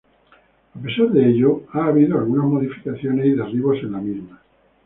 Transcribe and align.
A 0.73 0.79
pesar 0.81 1.09
de 1.09 1.29
ello 1.29 1.65
ha 1.73 1.85
habido 1.85 2.17
algunas 2.17 2.47
modificaciones 2.47 3.23
y 3.27 3.33
derribos 3.33 3.77
en 3.83 3.91
la 3.91 3.99
misma. 3.99 4.41